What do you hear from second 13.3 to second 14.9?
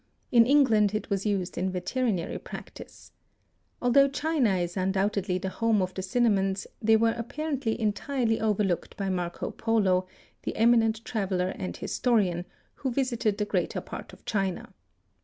the greater part of China.